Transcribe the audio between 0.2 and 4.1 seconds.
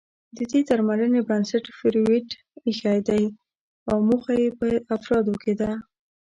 د دې درملنې بنسټ فرویډ اېښی دی او